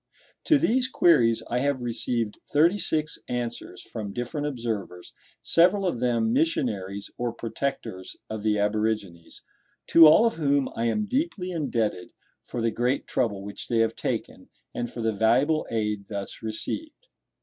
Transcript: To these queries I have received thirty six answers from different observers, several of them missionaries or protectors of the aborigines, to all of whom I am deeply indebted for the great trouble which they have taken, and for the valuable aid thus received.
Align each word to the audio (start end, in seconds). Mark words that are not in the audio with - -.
To 0.45 0.57
these 0.57 0.87
queries 0.87 1.43
I 1.47 1.59
have 1.59 1.79
received 1.79 2.39
thirty 2.51 2.79
six 2.79 3.19
answers 3.27 3.83
from 3.83 4.13
different 4.13 4.47
observers, 4.47 5.13
several 5.43 5.85
of 5.85 5.99
them 5.99 6.33
missionaries 6.33 7.11
or 7.19 7.31
protectors 7.31 8.15
of 8.27 8.41
the 8.41 8.57
aborigines, 8.57 9.43
to 9.89 10.07
all 10.07 10.25
of 10.25 10.37
whom 10.37 10.69
I 10.75 10.85
am 10.85 11.05
deeply 11.05 11.51
indebted 11.51 12.13
for 12.43 12.61
the 12.61 12.71
great 12.71 13.05
trouble 13.05 13.43
which 13.43 13.67
they 13.67 13.77
have 13.77 13.95
taken, 13.95 14.49
and 14.73 14.91
for 14.91 15.01
the 15.01 15.13
valuable 15.13 15.67
aid 15.69 16.07
thus 16.07 16.41
received. 16.41 17.09